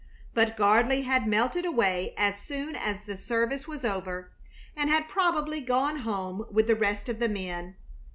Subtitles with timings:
[0.33, 4.31] But Gardley had melted away as soon as the service was over,
[4.75, 7.75] and had probably gone home with the rest of the men.